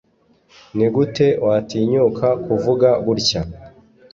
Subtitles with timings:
[0.75, 3.41] nigute watinyuka kuvuga gutya